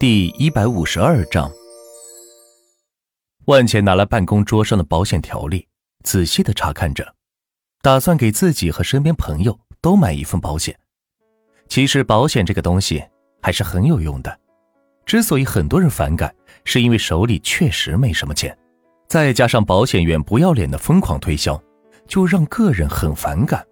[0.00, 1.50] 第一百五十二章，
[3.46, 5.66] 万茜拿了办公桌上的保险条例，
[6.04, 7.16] 仔细的查看着，
[7.82, 10.78] 打算给自己和身边朋友都买一份保险。
[11.68, 13.02] 其实保险这个东西
[13.42, 14.38] 还是很有用的，
[15.04, 16.32] 之所以很多人反感，
[16.64, 18.56] 是因为手里确实没什么钱，
[19.08, 21.60] 再加上保险员不要脸的疯狂推销，
[22.06, 23.66] 就让个人很反感。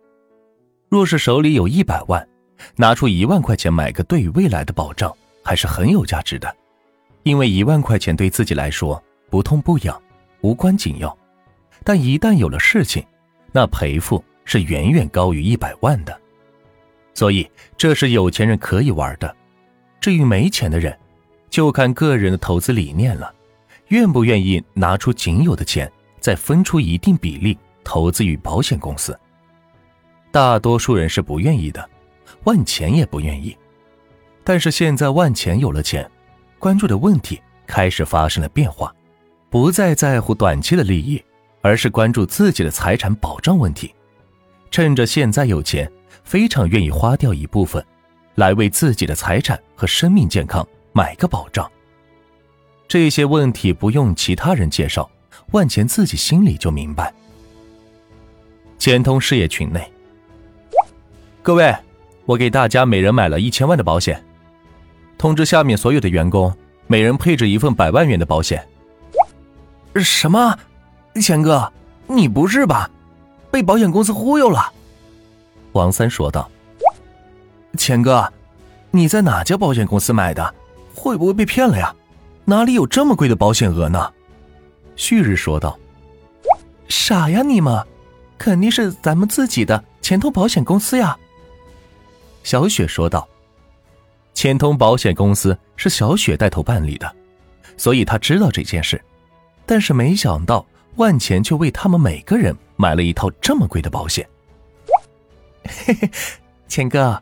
[0.88, 2.28] 若是手里有一百万，
[2.74, 5.16] 拿出一万块钱买个对未来的保障。
[5.46, 6.52] 还是很有价值的，
[7.22, 10.02] 因为一万块钱对自己来说不痛不痒、
[10.40, 11.16] 无关紧要，
[11.84, 13.06] 但一旦有了事情，
[13.52, 16.20] 那赔付是远远高于一百万的。
[17.14, 19.36] 所以这是有钱人可以玩的。
[20.00, 20.98] 至于没钱的人，
[21.48, 23.32] 就看个人的投资理念了，
[23.90, 29.16] 愿不愿意拿出仅有的钱，再分出一定比例投资于保险公司。
[30.32, 31.88] 大多数人是不愿意的，
[32.42, 33.56] 万钱也不愿意。
[34.48, 36.08] 但是现在万钱有了钱，
[36.60, 38.94] 关注的问题开始发生了变化，
[39.50, 41.20] 不再在乎短期的利益，
[41.62, 43.92] 而是关注自己的财产保障问题。
[44.70, 45.90] 趁着现在有钱，
[46.22, 47.84] 非常愿意花掉一部分，
[48.36, 51.68] 来为自己的财产和生命健康买个保障。
[52.86, 55.10] 这些问题不用其他人介绍，
[55.50, 57.12] 万钱自己心里就明白。
[58.78, 59.90] 钱通事业群内，
[61.42, 61.74] 各位，
[62.26, 64.22] 我给大家每人买了一千万的保险。
[65.18, 66.52] 通知下面所有的员工，
[66.86, 68.66] 每人配置一份百万元的保险。
[69.96, 70.56] 什么？
[71.20, 71.72] 钱哥，
[72.06, 72.90] 你不是吧？
[73.50, 74.70] 被保险公司忽悠了？
[75.72, 76.48] 王三说道。
[77.78, 78.30] 钱哥，
[78.90, 80.54] 你在哪家保险公司买的？
[80.94, 81.94] 会不会被骗了呀？
[82.44, 84.12] 哪里有这么贵的保险额呢？
[84.96, 85.78] 旭日说道。
[86.88, 87.84] 傻呀你们，
[88.38, 91.16] 肯定是咱们自己的钱通保险公司呀。
[92.42, 93.26] 小雪说道。
[94.36, 97.10] 钱通保险公司是小雪带头办理的，
[97.78, 99.02] 所以他知道这件事，
[99.64, 100.64] 但是没想到
[100.96, 104.28] 万钱却为他们每个人买了一套这么贵的保险。
[105.64, 106.10] 嘿嘿，
[106.68, 107.20] 钱哥，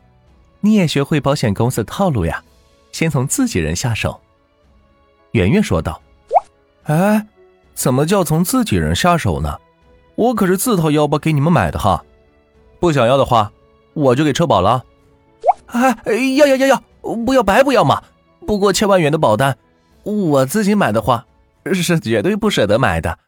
[0.59, 2.43] 你也学会保险公司套路呀？
[2.91, 4.19] 先从自己人下手。
[5.31, 6.01] 圆圆说道。
[6.83, 7.25] 哎，
[7.73, 9.57] 怎么叫从自己人下手呢？
[10.15, 12.03] 我可是自掏腰包给你们买的哈，
[12.77, 13.53] 不想要的话，
[13.93, 14.83] 我就给撤保了。
[15.67, 15.95] 哎，
[16.35, 16.83] 要要要要！
[17.25, 18.03] 不要白不要嘛！
[18.47, 19.57] 不过千万元的保单，
[20.03, 21.27] 我自己买的话
[21.73, 23.19] 是绝对不舍得买的。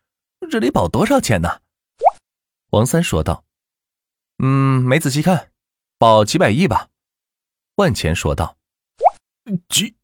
[0.50, 1.62] 这得保多少钱呢？
[2.70, 3.44] 王三说道。
[4.38, 5.52] 嗯，没仔细看，
[5.98, 6.90] 保几百亿吧。
[7.76, 8.58] 万钱说道。
[9.70, 9.96] 几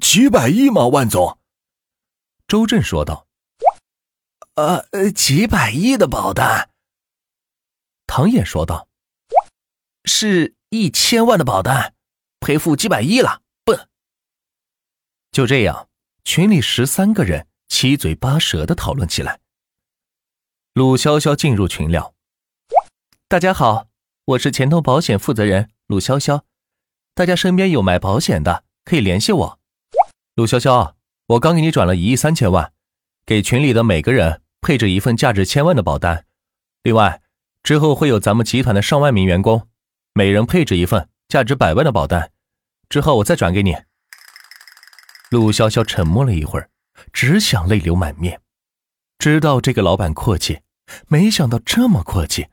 [0.00, 0.86] 几百亿吗？
[0.86, 1.38] 万总。
[2.46, 3.26] 周震说道。
[4.54, 6.70] 呃，几百亿的保单。
[8.06, 8.88] 唐衍说道。
[10.04, 11.92] 是一千万的保单。
[12.46, 13.88] 赔付几百亿了，笨！
[15.32, 15.88] 就这样，
[16.22, 19.40] 群里十三个人七嘴八舌的讨论起来。
[20.72, 22.14] 鲁潇潇进入群聊
[23.26, 23.88] ：“大家好，
[24.26, 26.42] 我是钱通保险负责人鲁潇潇，
[27.16, 29.58] 大家身边有买保险的可以联系我。”
[30.36, 30.94] 鲁潇潇，
[31.26, 32.72] 我刚给你转了一亿三千万，
[33.26, 36.24] 给群里的每个人配置一份价值千万的保单。
[36.84, 37.20] 另外，
[37.64, 39.68] 之后会有咱们集团的上万名员工，
[40.12, 42.30] 每人配置一份价值百万的保单。
[42.88, 43.76] 之后我再转给你。
[45.30, 46.70] 陆潇潇沉默了一会儿，
[47.12, 48.40] 只想泪流满面。
[49.18, 50.60] 知道这个老板阔气，
[51.08, 52.46] 没想到这么阔气。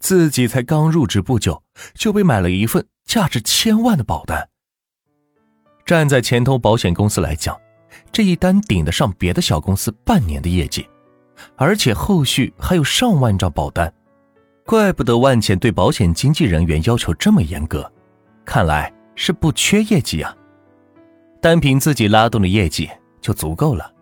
[0.00, 1.62] 自己才刚入职不久，
[1.94, 4.48] 就被买了一份价值千万的保单。
[5.84, 7.60] 站在钱通保险公司来讲，
[8.12, 10.88] 这一单顶得上别的小公司半年的业绩，
[11.56, 13.92] 而且后续还有上万张保单。
[14.64, 17.92] 怪不得万钱对保险经纪人员要求这么严格，
[18.44, 18.92] 看来。
[19.20, 20.34] 是不缺业绩啊，
[21.42, 22.88] 单凭自己拉动的业绩
[23.20, 23.92] 就足够了。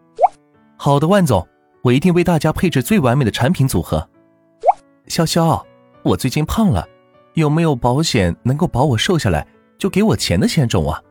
[0.77, 1.45] 好的，万总，
[1.81, 4.07] 我一定为大家配置最完美的产品组合。
[5.09, 5.65] 潇潇，
[6.03, 6.87] 我最近胖了，
[7.33, 11.03] 有没有保险能够保我瘦下来就给我钱的险种啊？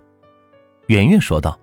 [0.85, 1.59] 圆圆说道。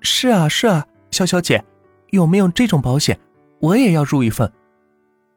[0.00, 1.64] 是啊是啊，潇潇姐，
[2.10, 3.16] 有没有这种保险？
[3.60, 4.52] 我也要入一份。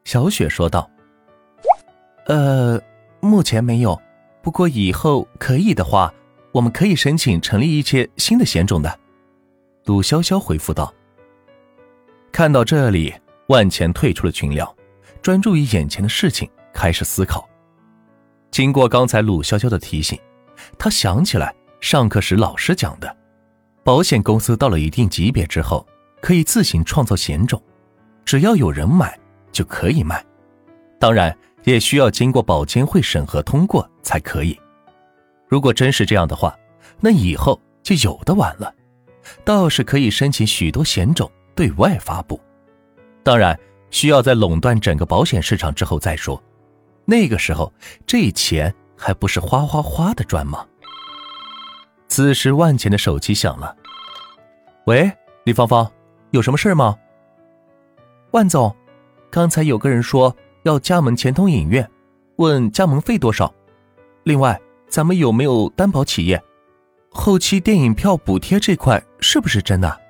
[0.02, 0.90] 小雪说道。
[2.26, 2.80] 呃，
[3.20, 3.96] 目前没有。
[4.42, 6.12] 不过以后可以的话，
[6.52, 8.98] 我们可以申请成立一些新的险种的。
[9.84, 10.92] 鲁潇潇回复道。
[12.32, 13.14] 看到这里，
[13.48, 14.74] 万钱退出了群聊，
[15.20, 17.46] 专注于眼前的事情，开始思考。
[18.50, 20.18] 经过刚才鲁潇潇的提醒，
[20.78, 23.16] 他想起来上课时老师讲的，
[23.84, 25.86] 保险公司到了一定级别之后，
[26.22, 27.62] 可以自行创造险种，
[28.24, 29.18] 只要有人买
[29.52, 30.24] 就可以卖。
[30.98, 31.36] 当然。
[31.64, 34.58] 也需要经过保监会审核通过才可以。
[35.48, 36.56] 如果真是这样的话，
[37.00, 38.74] 那以后就有的玩了。
[39.44, 42.40] 倒是可以申请许多险种对外发布。
[43.22, 43.58] 当然，
[43.90, 46.42] 需要在垄断整个保险市场之后再说。
[47.04, 47.72] 那个时候，
[48.06, 50.66] 这钱还不是哗哗哗的赚吗？
[52.08, 53.76] 此时，万钱的手机响了。
[54.86, 55.10] 喂，
[55.44, 55.90] 李芳芳，
[56.30, 56.96] 有什么事吗？
[58.30, 58.74] 万总，
[59.30, 61.88] 刚才有个人说要加盟钱通影院，
[62.36, 63.52] 问加盟费多少。
[64.24, 66.42] 另外，咱们有没有担保企业？
[67.10, 70.00] 后期电影票补贴这块是不是真的？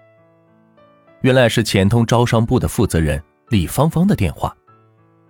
[1.23, 4.55] 原来是钱通招商部的负责人李芳芳的电话。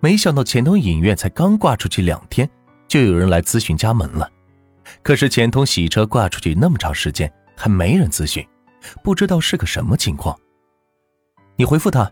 [0.01, 2.49] 没想到钱通影院才刚挂出去两天，
[2.89, 4.31] 就有人来咨询加盟了。
[5.03, 8.45] 可是钱通洗车挂出去那么长时间，还没人咨询，
[9.05, 10.35] 不知道是个什么情况。
[11.57, 12.11] 你回复他，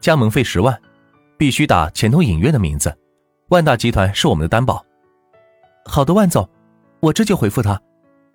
[0.00, 0.80] 加盟费十万，
[1.36, 2.96] 必须打钱通影院的名字，
[3.48, 4.84] 万达集团是我们的担保。
[5.84, 6.48] 好的，万总，
[7.00, 7.80] 我这就回复他。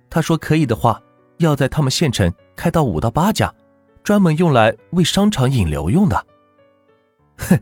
[0.10, 1.02] 他说可以的话，
[1.38, 3.54] 要在他们县城开到五到八家，
[4.04, 6.26] 专门用来为商场引流用的。
[7.38, 7.60] 哼。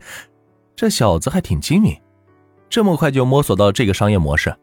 [0.76, 1.94] 这小子还挺精明，
[2.70, 4.56] 这么快就摸索到这个商业模式。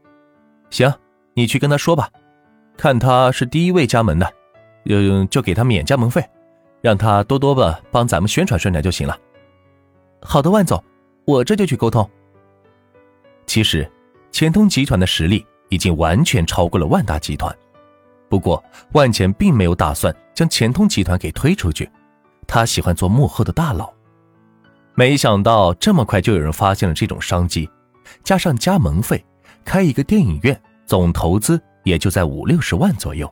[0.72, 0.92] 行，
[1.36, 2.10] 你去跟他说吧，
[2.76, 4.34] 看他是第一位加盟的，
[4.86, 6.28] 嗯，就给他免加盟费，
[6.82, 9.16] 让他多多的帮咱们宣传宣传就行了。
[10.22, 10.84] 好的，万总，
[11.26, 12.10] 我这就去沟通。
[13.46, 13.90] 其实，
[14.32, 17.56] 钱通集团的实力已经完全超过了万达集团，
[18.30, 21.90] 不过万钱并没有打算将钱通集团给推出去，
[22.46, 23.92] 他喜欢做幕后的大佬。
[24.96, 27.70] 没想到这么快就有人发现了这种商机，
[28.24, 29.24] 加上加盟费，
[29.64, 33.32] 开一个电影院总投资也就在五六十万左右，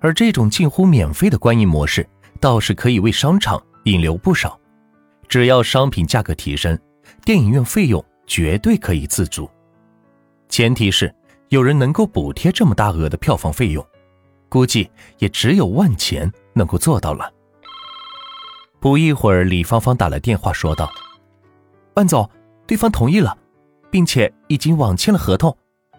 [0.00, 2.06] 而这种近乎免费的观影模式，
[2.40, 4.58] 倒是可以为商场引流不少。
[5.28, 6.78] 只要商品价格提升，
[7.24, 9.48] 电影院费用绝对可以自足。
[10.48, 11.12] 前提是
[11.48, 13.84] 有人能够补贴这么大额的票房费用，
[14.48, 14.88] 估计
[15.18, 17.32] 也只有万钱能够做到了。
[18.78, 20.90] 不一会儿，李芳芳打来电话说道。
[21.94, 22.28] 万总，
[22.66, 23.36] 对方同意了，
[23.90, 25.56] 并且已经网签了合同，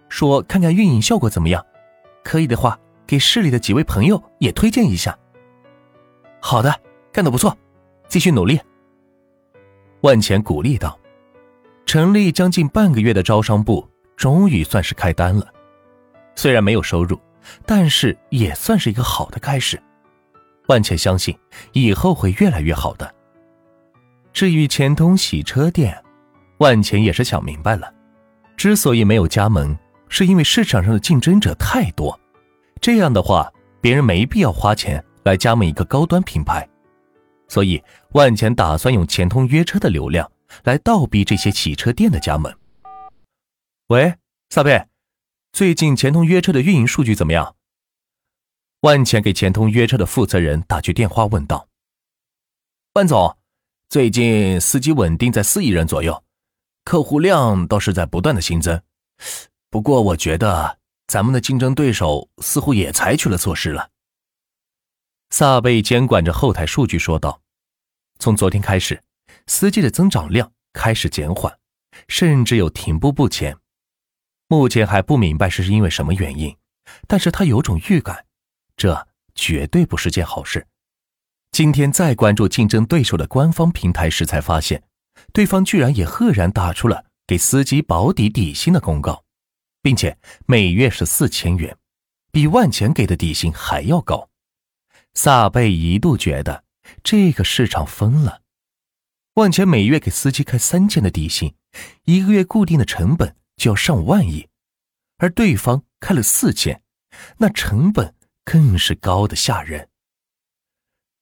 [0.10, 1.66] 说看看运营效果怎么样，
[2.24, 5.18] 可以的话给市里的几位朋友也推荐一下。
[6.40, 6.74] 好的，
[7.12, 7.58] 干得不错，
[8.08, 8.60] 继续努力。
[10.02, 10.98] 万钱鼓励道
[11.86, 15.48] ：“成立将近半个月的招商部，终于算是开单了。
[16.36, 17.20] 虽然没有收入，
[17.66, 19.82] 但是也算是一个好的开始。
[20.68, 21.38] 万钱相信
[21.74, 23.14] 以后会越来越好的。”
[24.34, 25.98] 至于钱通洗车店，
[26.60, 27.92] 万钱也是想明白了，
[28.56, 29.76] 之所以没有加盟，
[30.10, 32.20] 是因为市场上的竞争者太多，
[32.80, 33.52] 这样的话，
[33.82, 36.68] 别人没必要花钱来加盟一个高端品牌，
[37.48, 40.32] 所以万钱打算用钱通约车的流量
[40.64, 42.54] 来倒逼这些洗车店的加盟。
[43.88, 44.16] 喂，
[44.50, 44.86] 撒贝，
[45.52, 47.56] 最近钱通约车的运营数据怎么样？
[48.82, 51.68] 万钱给钱通约车的负责人打去电话问道。
[52.94, 53.38] 万总。
[53.90, 56.22] 最近司机稳定在四亿人左右，
[56.84, 58.82] 客户量倒是在不断的新增。
[59.70, 63.90] 不过我觉得咱们的竞争对手似乎也采取了措施了。
[65.40, 67.44] 萨贝监管着后台数据说道
[68.18, 69.04] ：“从昨天开始，
[69.46, 71.56] 司机的增长量开始减缓，
[72.08, 73.56] 甚至有停步不前。
[74.48, 76.58] 目前还不明白是因为什么原因，
[77.08, 78.26] 但是他有种预感，
[78.76, 80.66] 这绝对不是件好事。”
[81.54, 84.82] 今天再关注竞争对手的官方平台时，才发现，
[85.34, 89.24] 对方居然也赫然打出了给司机保底底薪的公告，
[89.84, 90.18] 并且
[90.48, 91.78] 每月是四千元，
[92.32, 94.28] 比万钱给的底薪还要高。
[95.20, 96.64] 萨贝一度觉得
[97.04, 98.44] 这个市场疯了，
[99.34, 101.56] 万钱每月给司机开三千的底薪，
[102.04, 104.48] 一个月固定的成本就要上万亿，
[105.18, 106.84] 而对方开了四千，
[107.40, 108.14] 那成本
[108.46, 109.90] 更是高的吓人。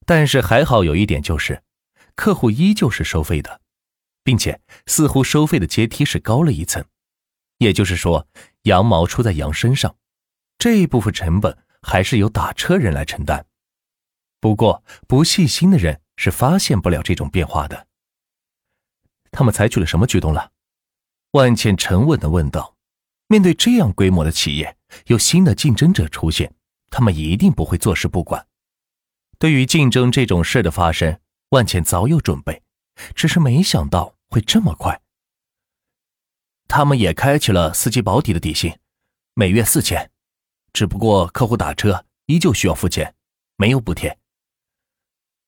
[0.05, 1.63] 但是还好有一点就是，
[2.15, 3.61] 客户依旧是收费的，
[4.25, 6.83] 并且似乎收费的阶梯是高了一层，
[7.59, 8.27] 也就是说，
[8.63, 9.95] 羊毛出在羊身上，
[10.57, 13.45] 这一部分成本还是由打车人来承担。
[14.39, 17.87] 不过不细心的人是发现不了这种变化的。
[19.31, 20.51] 他们采取了什么举动了？
[21.31, 22.75] 万茜沉稳的问道。
[23.27, 24.77] 面对这样规模的企业，
[25.07, 26.53] 有新的竞争者出现，
[26.91, 28.45] 他们一定不会坐视不管。
[29.39, 32.61] 对于竞争这种事的发生，万茜早有准备，
[33.15, 35.01] 只是没想到会这么快。
[36.67, 38.77] 他们也开启了司机保底的底薪，
[39.33, 40.11] 每月四千，
[40.71, 43.15] 只不过客户打车依旧需要付钱，
[43.57, 44.15] 没有补贴。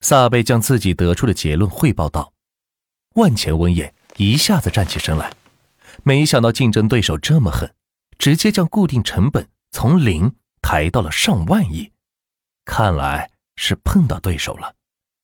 [0.02, 2.34] 萨贝将自己得出的结论汇报道。
[3.16, 5.34] 万钱闻言一下子站起身来，
[6.04, 7.74] 没想到竞争对手这么狠，
[8.18, 11.92] 直接将固定成本从零抬到了上万亿，
[12.66, 13.32] 看来。
[13.60, 14.76] 是碰到对手了。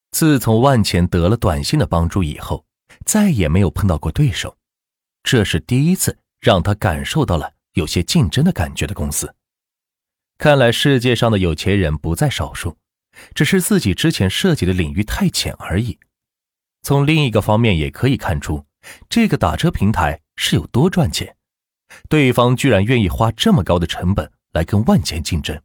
[0.10, 2.66] 自从万钱得了短信的帮助以后，
[3.06, 4.58] 再也没有碰到过对手，
[5.22, 9.36] 这是第一次让他感受到了有些竞争的感觉的公司。
[10.40, 12.76] 看来世界上的有钱人不在少数，
[13.34, 15.98] 只是自己之前涉及的领域太浅而已。
[16.82, 18.66] 从另一个方面也可以看出，
[19.08, 21.36] 这个打车平台是有多赚钱。
[22.10, 25.62] 对方居然愿意花这么高的成本来跟万钱竞争。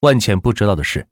[0.00, 1.08] 万钱不知道的是，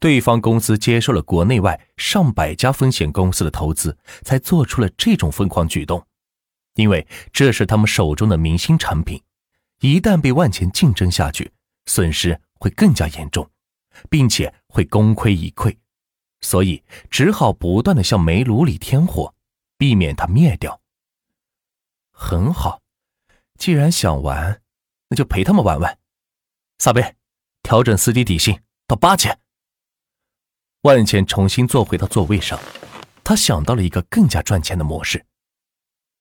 [0.00, 6.04] 对方公司接受了国内外上百家风险公司的投资，才做出了这种疯狂举动。
[6.74, 9.20] 因为这是他们手中的明星产品，
[9.80, 11.52] 一旦被万钱竞争下去，
[11.86, 13.50] 损失会更加严重，
[14.08, 15.76] 并且会功亏一篑。
[16.40, 19.34] 所以只好不断的向煤炉里添火，
[19.76, 20.80] 避免它灭掉。
[22.12, 22.80] 很好，
[23.58, 24.62] 既然想玩，
[25.08, 25.98] 那就陪他们玩玩。
[26.78, 27.16] 撒贝，
[27.62, 29.40] 调整司机底薪到八千。
[30.82, 32.58] 万茜重新坐回到座位上，
[33.24, 35.26] 他想到了一个更加赚钱的模式。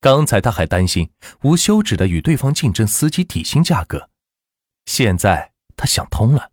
[0.02, 1.12] 刚才他还担心
[1.44, 4.10] 无休止的与对方竞争司机底薪价格，
[4.86, 6.52] 现在他想通了。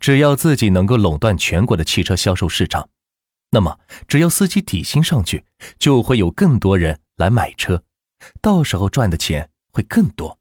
[0.00, 2.88] 只要自己能够垄断全国的汽车销售市场，
[3.50, 5.44] 那么只要司机底薪上去，
[5.78, 7.84] 就会有更多人来买车，
[8.40, 10.38] 到时候赚的钱会更多。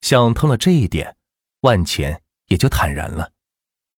[0.00, 1.16] 想通了这一点，
[1.60, 3.32] 万钱也就坦然了。